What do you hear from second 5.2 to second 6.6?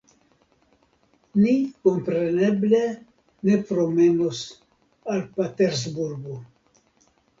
Patersburgo.